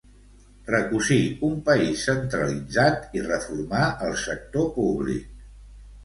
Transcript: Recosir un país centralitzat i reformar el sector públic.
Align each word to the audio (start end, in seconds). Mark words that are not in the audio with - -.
Recosir 0.67 1.17
un 1.47 1.51
país 1.67 2.05
centralitzat 2.07 3.05
i 3.19 3.23
reformar 3.25 3.83
el 4.07 4.15
sector 4.23 4.65
públic. 4.79 5.29